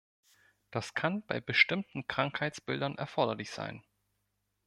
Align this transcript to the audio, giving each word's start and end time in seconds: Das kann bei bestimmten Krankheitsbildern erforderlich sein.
Das 0.71 0.95
kann 0.95 1.21
bei 1.27 1.39
bestimmten 1.39 2.07
Krankheitsbildern 2.07 2.97
erforderlich 2.97 3.51
sein. 3.51 3.83